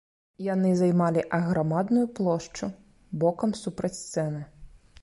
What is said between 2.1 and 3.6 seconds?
плошчу, бокам